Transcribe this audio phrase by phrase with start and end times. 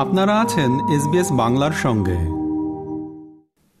[0.00, 2.18] আপনারা আছেন এসবিএস বাংলার সঙ্গে।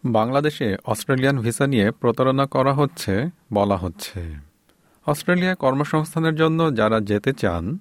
[0.04, 4.20] বাংলাদেশে অস্ট্রেলিয়ান ভিসা নিয়ে প্রতারণা করা হচ্ছে, বলা হচ্ছে।
[5.06, 7.78] অস্ট্রেলিয়ায় কর্মসংস্থানের জন্য যারা যেতে চান,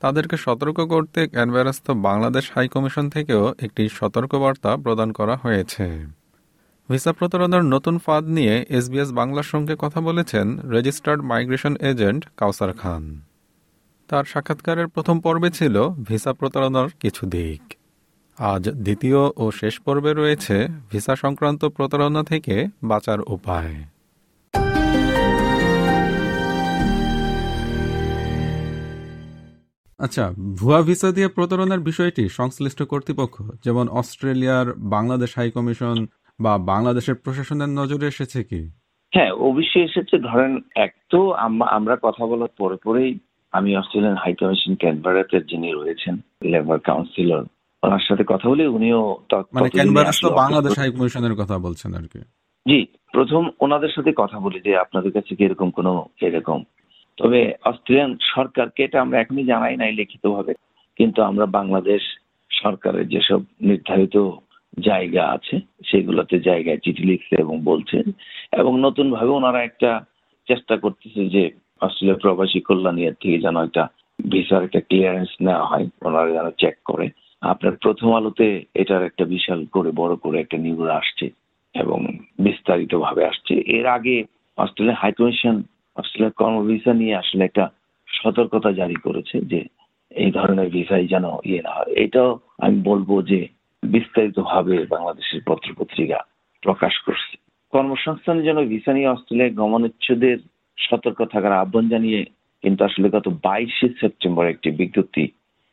[0.00, 6.06] তাদেরকে সতর্ক করতে ক্যানবেরাস্ত বাংলাদেশ হাইকমিশন থেকেও একটি সতর্কবার্তা প্রদান করা হয়েছে।
[6.90, 13.31] ভিসা প্রতারণার নতুন ফাঁদ নিয়ে এসবিএস বাংলার সঙ্গে কথা বলেছেন registered migration agent Kawsar Khan.
[14.12, 15.76] তার সাক্ষাৎকারের প্রথম পর্বে ছিল
[16.08, 17.62] ভিসা প্রতারণার কিছু দিক।
[18.38, 20.56] আজ দ্বিতীয় ও শেষ পর্বে রয়েছে
[20.90, 22.54] ভিসা সংক্রান্ত প্রতারণা থেকে
[22.90, 23.74] বাঁচার উপায়।
[30.00, 30.24] আচ্ছা
[30.58, 35.96] ভুয়া ভিসা দিয়ে প্রতারণার বিষয়টি সংশ্লিষ্ট কর্তৃপক্ষ যেমন অস্ট্রেলিয়ার বাংলাদেশ হাই কমিশন
[36.38, 38.62] বা বাংলাদেশের প্রশাসনের নজরে এসেছে কি?
[39.12, 40.52] হ্যাঁ অবশ্যই এসেছে। ধরেন
[40.84, 41.20] এক তো
[41.76, 43.10] আমরা কথা বলার পরে পরেই
[43.52, 47.44] আমি অস্ট্রেলিয়ান হাই কমিশন ক্যানবারাতে যিনি রয়েছেন লেবার কাউন্সিলর
[47.82, 49.16] ওনার সাথে কথা বলে উনিও
[49.52, 49.68] মানে
[50.34, 52.20] বাংলাদেশ হাই কমিশনের কথা বলছেন আর কি।
[52.66, 56.64] জি প্রথম ওনাদের সাথে কথা বলি যে আপনাদের কাছে কি এরকম কোনো এরকম।
[57.18, 60.54] তবে অস্ট্রেলিয়ান সরকারকে এটা আমরা এখনই জানাই নাই লিখিত ভাবে
[60.96, 62.02] কিন্তু আমরা বাংলাদেশ
[62.50, 64.16] সরকারের যেসব নির্ধারিত
[64.78, 65.60] জায়গা আছে
[65.90, 68.02] সেগুলোতে জায়গায় চিঠি লিখছে এবং বলছে।
[68.52, 69.90] এবং নতুন ভাবে ওনারা একটা
[70.48, 71.50] চেষ্টা করতেছে যে
[71.84, 73.84] অস্ট্রেলিয়া প্রবাসী কল্যাণ থেকে যেন একটা
[74.32, 77.06] ভিসার একটা ক্লিয়ারেন্স নেওয়া হয়, ওনারা যেন চেক করে।
[77.42, 81.26] আপনার প্রথম আলোতে এটার একটা বিশাল করে, বড় করে একটা নিউজ আসছে
[81.74, 81.98] এবং
[82.38, 84.16] বিস্তারিত ভাবে আসছে। এর আগে
[84.58, 85.56] অস্ট্রেলিয়া হাইকমিশন
[85.96, 87.64] অস্ট্রেলিয়ার কর্ম ভিসা নিয়ে আসলে একটা
[88.08, 89.60] সতর্কতা জারি করেছে যে
[90.22, 93.40] এই ধরনের ভিসাই যেন ইয়ে না হয়। এটাও আমি বলব যে
[93.82, 96.18] বিস্তারিত ভাবে বাংলাদেশের পত্র পত্রিকা
[96.62, 97.34] প্রকাশ করছে।
[97.72, 100.38] কর্মসংস্থানের জন্য ভিসা নিয়ে অস্ট্রেলিয়ায় গমনোচ্ছেদের
[100.78, 102.20] সতর্ক থাকার আহ্বান জানিয়ে
[102.64, 105.24] কিন্তু আসলে গত বাইশে সেপ্টেম্বর একটি বিজ্ঞপ্তি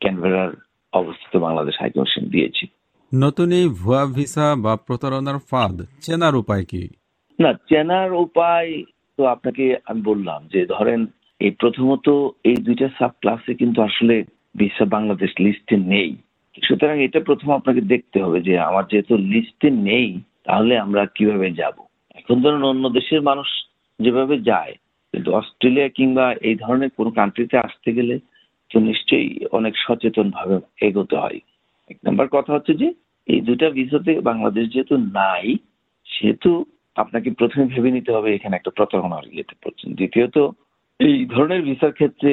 [0.01, 0.51] ক্যানভেরার
[0.93, 2.63] অবস্থিত বাংলাদেশ হাইকমিশন দিয়েছে।
[3.11, 6.83] নতুন এই ভুয়া ভিসা বা প্রতারণার ফাঁদ চেনার উপায় কি?
[7.39, 8.71] না চেনার উপায়
[9.19, 11.01] তো আপনাকে আমি বললাম যে ধরেন
[11.41, 12.07] এই প্রথমত
[12.43, 14.15] এই দুইটা সাব ক্লাসে কিন্তু আসলে
[14.55, 16.11] ভিসা বাংলাদেশ লিস্টে নেই।
[16.63, 20.09] সুতরাং এটা প্রথম আপনাকে দেখতে হবে যে আমার যেহেতু লিস্টে নেই
[20.45, 21.77] তাহলে আমরা কীভাবে যাব?
[22.15, 23.49] এখন ধরুন অন্য দেশের মানুষ
[23.99, 24.73] যেভাবে যায়
[25.13, 28.15] কিন্তু অস্ট্রেলিয়া কিংবা এই ধরনের কোনো কান্ট্রিতে আসতে গেলে
[28.71, 30.55] তো নিশ্চয়ই অনেক সচেতন ভাবে
[30.87, 31.39] এগোতে হয়।
[31.89, 32.87] এক নম্বর কথা হচ্ছে যে,
[33.27, 35.45] এই দুটা ভিসাতে বাংলাদেশ যেহেতু নাই,
[36.07, 36.51] সেহেতু
[36.95, 40.37] আপনাকে প্রথমে ভেবে নিতে হবে এখানে একটা প্রতারণার ইয়েতে পড়ছেন দ্বিতীয়ত,
[40.99, 42.31] এই ধরনের ভিসার ক্ষেত্রে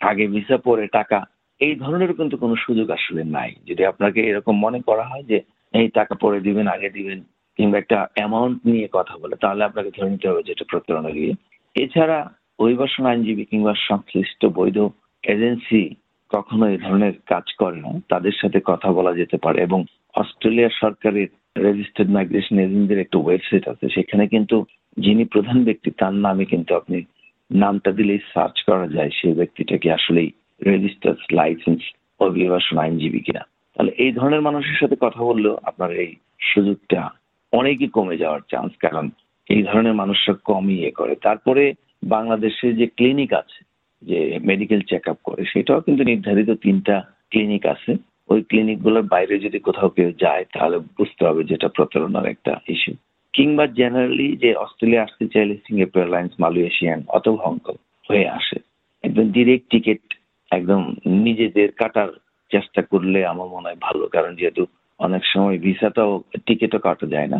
[0.00, 1.18] আগে ভিসা পরে টাকা,
[1.60, 5.38] এই ধরনের কিন্তু কোনো সুযোগ আসলে নাই। যদি আপনাকে এরকম মনে করা হয় যে,
[5.74, 7.18] এই টাকা পরে দিবেন, আগে দিবেন,
[7.58, 11.32] কিংবা একটা অ্যামাউন্ট নিয়ে কথা বলে, তাহলে আপনাকে ধরে নিতে হবে যে এটা প্রতারণা দিয়ে
[11.74, 14.78] এছাড়া অভিবাসন আইনজীবী কিংবা সংশ্লিষ্ট বৈধ
[15.22, 15.94] এজেন্সি
[16.28, 19.84] কখনো এই ধরনের কাজ করে না। তাদের সাথে কথা বলা যেতে পারে এবং
[20.14, 21.26] অস্ট্রেলিয়া সরকারের
[21.62, 24.64] রেজিস্টার্ড মাইগ্রেশন এজেন্টদের একটা ওয়েবসাইট আছে। সেখানে কিন্তু
[24.96, 27.04] যিনি প্রধান ব্যক্তি, তার নামে কিন্তু আপনি
[27.50, 30.30] নামটা দিলেই সার্চ করা যায়। সেই ব্যক্তিটাকে আসলেই
[30.66, 31.82] রেজিস্টার্ড লাইসেন্স
[32.20, 33.46] অভিবাসন আইনজীবী কিনা?
[33.74, 37.10] তাহলে এই ধরনের মানুষের সাথে কথা বললেও আপনার এই সুযোগটা
[37.52, 39.10] অনেকই কমে যাওয়ার চান্স কারণ
[39.48, 43.60] এই ধরনের মানুষরা কম ইয়ে করে। তারপরে বাংলাদেশে যে ক্লিনিক আছে,
[44.02, 46.96] যে মেডিকেল চেক আপ করে, সেটাও কিন্তু নির্ধারিত তিনটা
[47.30, 47.92] ক্লিনিক আছে।
[48.28, 52.92] ওই ক্লিনিকগুলোর বাইরে যদি কোথাও কেউ যায়, তাহলে বুঝতে হবে যেটা প্রতারণার একটা ইস্যু
[53.34, 57.76] কিংবা জেনারেলি যে অস্ট্রেলিয়া আসতে চাইলে সিঙ্গাপুর এয়ারলাইন্স মালয়েশিয়ান অথবা হংকং
[58.08, 58.58] হয়ে আসে।
[59.04, 60.02] একদম ডিরেক্ট টিকিট
[60.50, 62.10] একদম নিজেদের কাটার
[62.50, 64.62] চেষ্টা করলে আমার মনে হয় ভালো, কারণ যেহেতু
[64.98, 67.38] অনেক সময় ভিসাটাও টিকিটও কাটা যায় না।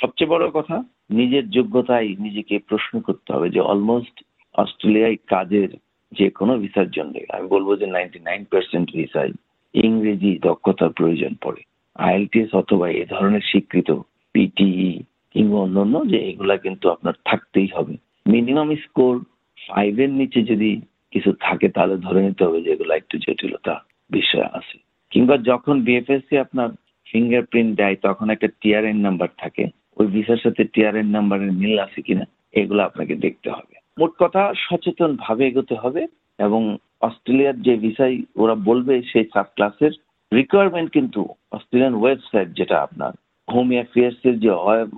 [0.00, 0.76] সবচেয়ে বড় কথা,
[1.10, 4.16] নিজের যোগ্যতায় নিজেকে প্রশ্ন করতে হবে যে অলমোস্ট
[4.54, 5.70] অস্ট্রেলিয়ায় কাজের
[6.12, 9.32] যে কোনো ভিসার জন্য আমি বলব যে নাইনটি নাইন পার্সেন্ট ভিসায়
[9.74, 11.62] ইংরেজি দক্ষতার প্রয়োজন পড়ে।
[11.96, 13.90] আইএলটিএস অথবা এ ধরনের স্বীকৃত
[14.34, 15.02] পিটিই
[15.34, 17.94] কিংবা অন্যান্য যে এগুলা কিন্তু আপনার থাকতেই হবে।
[18.26, 19.14] মিনিমাম স্কোর
[19.58, 20.70] ফাইভ এর নিচে যদি
[21.12, 23.74] কিছু থাকে তাহলে ধরে নিতে হবে যে এগুলা একটু জটিলতা
[24.10, 24.76] বিষয় আছে।
[25.12, 26.68] কিংবা যখন বিএফএসসি আপনার
[27.06, 29.64] ফিঙ্গারপ্রিন্ট দেয়, তখন একটা টিআরএন নাম্বার থাকে।
[30.00, 32.24] ওই ভিসার সাথে টিআরএন নাম্বারের মিল আছে কিনা
[32.60, 36.02] এগুলো আপনাকে দেখতে হবে। মোট কথা সচেতন ভাবে এগোতে হবে
[36.38, 36.62] এবং
[37.00, 39.92] অস্ট্রেলিয়ার যে ভিসাই ওরা বলবে সেই সাব ক্লাসের
[40.32, 41.20] রিকোয়ারমেন্ট কিন্তু
[41.52, 43.12] অস্ট্রেলিয়ান ওয়েবসাইট যেটা আপনার
[43.48, 44.50] হোম অ্যাফেয়ার্স এর যে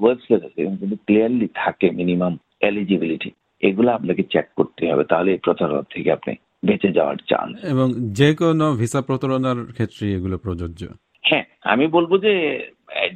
[0.03, 2.33] ওয়েবসাইট আছে কিন্তু ক্লিয়ারলি থাকে মিনিমাম
[2.69, 3.31] এলিজিবিলিটি
[3.63, 6.33] এগুলো আপনাকে চেক করতে হবে তাহলে এই প্রতারণা থেকে আপনি
[6.67, 7.87] বেঁচে যাওয়ার চান্স এবং
[8.21, 10.83] যে কোনো ভিসা প্রতারণার ক্ষেত্রে এগুলো প্রযোজ্য?
[11.25, 12.35] হ্যাঁ আমি বলব যে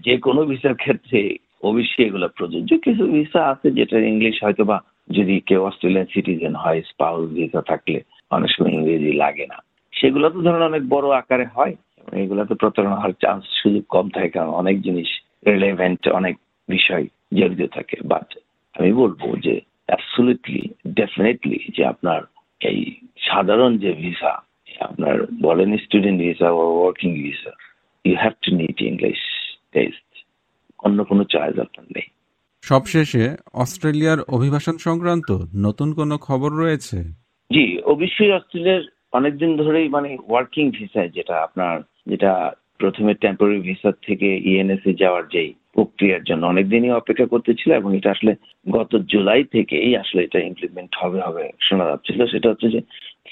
[0.06, 1.20] যে কোনো ভিসার ক্ষেত্রে
[1.70, 4.76] অবশ্যই এগুলো প্রযোজ্য। কিছু ভিসা আছে যেটা ইংলিশ হয়তো বা
[5.10, 7.98] যদি কেউ অস্ট্রেলিয়ান সিটিজেন হয় স্পাউস ভিসা থাকলে
[8.30, 9.58] অনেক সময় ইংরেজি লাগে না।
[9.92, 11.74] সেগুলো তো ধরুন অনেক বড় আকারে হয়।
[12.22, 15.08] এগুলাতে প্রতারণা হওয়ার চান্স সুযোগ কম থাকে কারণ অনেক জিনিস
[15.46, 16.34] রিলেভেন্ট অনেক
[16.68, 17.04] বিষয়
[17.38, 18.28] জড়িত থাকে। বাট
[18.74, 19.54] আমি বলব যে
[19.88, 20.62] অ্যাবসুলিটলি
[20.98, 22.20] ডেফিনেটলি যে আপনার
[22.60, 22.80] এই
[23.28, 24.32] সাধারণ যে ভিসা
[24.80, 25.16] আপনার
[25.46, 27.52] বলেন student visa working visa
[28.04, 29.20] you have to need English
[29.74, 30.05] test
[30.80, 32.06] অন্য কোনো চয়েস আপনার নেই।
[32.64, 33.24] সবশেষে
[33.54, 35.28] অস্ট্রেলিয়ার অভিবাসন সংক্রান্ত
[35.66, 36.98] নতুন কোনো খবর রয়েছে?
[37.50, 41.74] জি অবশ্যই অস্ট্রেলিয়ার অনেকদিন ধরেই মানে ওয়ার্কিং ভিসায় যেটা আপনার
[42.06, 42.32] যেটা
[42.80, 48.10] প্রথমে টেম্পোরারি ভিসা থেকে ইএনএস এ যাওয়ার যেই প্রক্রিয়ার জন্য অনেকদিনই অপেক্ষা করতেছিল এবং এটা
[48.10, 48.32] আসলে
[48.66, 52.80] গত জুলাই থেকেই আসলে এটা ইমপ্লিমেন্ট হবে হবে শোনা যাচ্ছিল সেটা হচ্ছে যে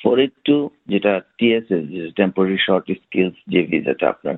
[0.01, 0.57] ফোর এইট টু
[0.93, 1.85] যেটা টিএসএস
[2.17, 4.37] টেম্পোরারি শর্ট স্কিলস যে ভিসাটা আপনার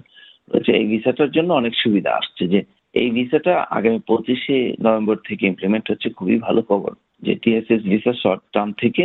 [0.50, 2.60] রয়েছে এই ভিসাটার জন্য অনেক সুবিধা আসছে যে
[3.00, 6.92] এই ভিসাটা আগামী পঁচিশে নভেম্বর থেকে ইমপ্লিমেন্ট হচ্ছে, খুবই ভালো খবর।
[7.24, 9.02] যে টিএসএস ভিসা শর্ট টার্ম থেকে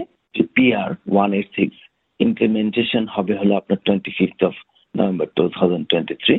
[0.55, 1.77] PR one eight six
[2.19, 4.55] implementation হবে হলো আপনার twenty fifth of
[4.95, 6.35] November two thousand twenty three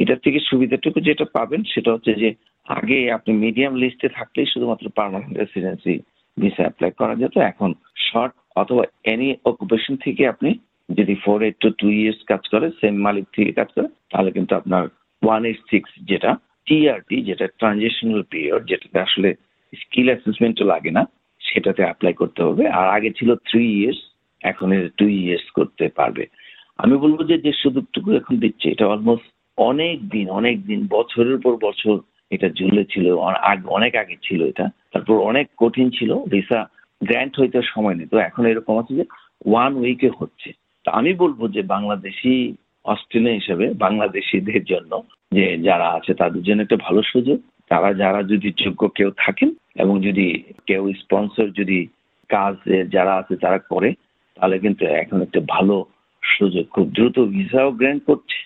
[0.00, 2.28] এটার থেকে সুবিধাটুকু যেটা পাবেন সেটা হচ্ছে যে
[2.66, 5.94] আগে আপনি মিডিয়াম লিস্টে থাকলেই শুধুমাত্র পার্মানেন্ট রেসিডেন্সি
[6.36, 7.70] ভিসা অ্যাপ্লাই করা যেত। এখন
[8.06, 8.32] শর্ট
[8.62, 10.50] অথবা এনি অকুপেশন থেকে আপনি
[10.88, 14.52] যদি four eight two two years কাজ করে সেম মালিক থেকে কাজ করে, তাহলে কিন্তু
[14.60, 14.82] আপনার
[15.22, 16.30] ওয়ান এইট সিক্স যেটা
[16.66, 19.28] টিআরটি যেটা ট্রানজিশনাল পিরিয়ড যেটাতে আসলে
[19.80, 21.02] স্কিল অ্যাসেসমেন্টও লাগে না,
[21.40, 24.00] সেটাতে অ্যাপ্লাই করতে হবে। আর আগে ছিল থ্রি ইয়ার্স
[24.50, 24.68] এখন
[24.98, 26.24] টু ইয়ার্স করতে পারবে।
[26.82, 29.26] আমি বলব যে যে সুযোগটুকু এখন দিচ্ছে, এটা অলমোস্ট
[29.58, 31.96] অনেক দিন অনেক দিন, বছরের পর বছর
[32.34, 33.06] এটা ঝুলে ছিল
[33.76, 36.60] অনেক আগে ছিল এটা। তারপর অনেক কঠিন ছিল, ভিসা
[37.00, 39.04] গ্র্যান্ট হইতে সময় নিত এখন এরকম আছে যে
[39.50, 40.50] ওয়ান উইকে হচ্ছে।
[40.84, 42.32] তা আমি বলব যে, বাংলাদেশি
[42.84, 44.92] অস্ট্রেলিয়া হিসেবে বাংলাদেশিদের জন্য
[45.32, 47.38] যে যারা আছে তাদের জন্য একটা ভালো সুযোগ।
[47.70, 50.26] তারা যারা যদি যোগ্য কেউ থাকেন এবং যদি
[50.66, 51.78] কেউ স্পন্সর যদি
[52.30, 52.54] কাজ
[52.94, 53.90] যারা আছে তারা করে,
[54.36, 55.76] তাহলে কিন্তু এখন একটা ভালো
[56.22, 58.38] সুযোগ। খুব দ্রুত ভিসাও গ্র্যান্ট করছে।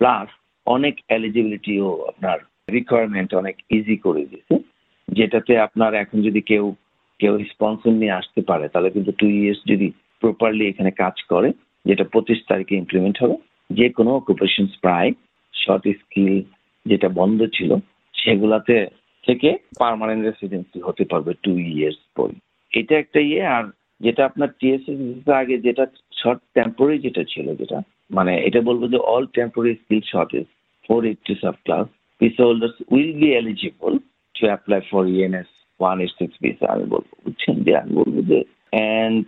[0.00, 0.28] প্লাস
[0.66, 2.38] অনেক এলিজিবিলিটিও আপনার
[2.70, 4.54] রিকোয়ারমেন্ট অনেক ইজি করে দিয়েছে।
[5.08, 6.64] যেটাতে আপনার এখন যদি কেউ
[7.20, 9.86] কেউ স্পন্সর নিয়ে আসতে পারে, তাহলে কিন্তু টু ইয়ার্স যদি
[10.20, 11.48] প্রপারলি এখানে কাজ করে,
[11.84, 13.36] যেটা পঁচিশ তারিখে ইমপ্লিমেন্ট হবে
[13.70, 15.10] যে কোনো অকুপেশন প্রায়
[15.62, 16.34] শর্ট স্কিল
[16.86, 17.70] যেটা বন্ধ ছিল,
[18.14, 18.74] সেগুলাতে
[19.26, 19.48] থেকে
[19.82, 22.28] পার্মানেন্ট রেসিডেন্সি হতে পারবে টু ইয়ার্স পর।
[22.72, 23.64] এটা একটা ইয়ে আর
[24.04, 25.00] যেটা আপনার টিএসএস
[25.42, 25.84] আগে যেটা
[26.20, 27.78] শর্ট টেম্পোরারি যেটা ছিল যেটা
[28.16, 30.46] মানে এটা বলব যে all temporary skill shortage
[30.86, 31.86] four eighty subclass
[32.20, 33.92] visa holders will be eligible
[34.34, 35.50] to apply for ENS
[35.80, 37.56] one eight six visa আমি বলব, বুঝছেন?
[37.66, 38.38] যে আমি বলব যে
[38.74, 39.26] অ্যান্ড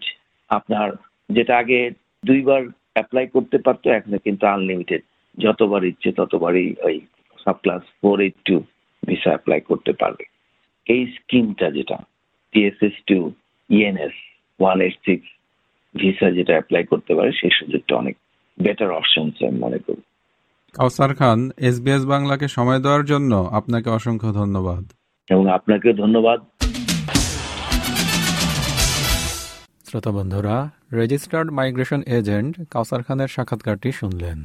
[0.51, 0.89] আপনার
[1.37, 1.81] যেটা আগে
[2.29, 2.61] দুইবার
[2.95, 5.03] অ্যাপ্লাই করতে পারতো, এখন কিন্তু আনলিমিটেড
[5.44, 6.96] যতবার ইচ্ছে ততবারই ওই
[7.64, 8.56] subclass four eight two
[9.02, 10.25] visa apply করতে পারবে।
[10.87, 11.99] এই স্কিমটা যেটা
[12.52, 13.19] TSS to
[13.70, 14.17] ENS
[14.61, 15.26] one eight six
[15.94, 18.17] visa যেটা অ্যাপ্লাই করতে পারে সেই সুযোগটা অনেক
[18.58, 20.02] বেটার অপশন আমি মনে করি।
[20.75, 21.38] কাউসার খান
[21.69, 24.82] এসবিএস বাংলাকে সময় দেওয়ার জন্য আপনাকে অসংখ্য ধন্যবাদ।
[25.31, 26.38] এবং আপনাকেও ধন্যবাদ।
[29.88, 30.56] শ্রোতা বন্ধুরা
[30.93, 34.38] রেজিস্টার্ড মাইগ্রেশন এজেন্ট কাউসার খানের সাক্ষাৎকারটি শুনলেন।